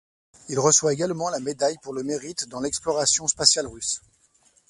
Il 0.49 0.57
reçoit 0.57 0.93
également 0.93 1.29
la 1.29 1.39
Médaille 1.39 1.77
Pour 1.83 1.93
le 1.93 2.01
mérite 2.01 2.47
dans 2.49 2.59
l'exploration 2.59 3.27
spatiale 3.27 3.67
russe. 3.67 4.01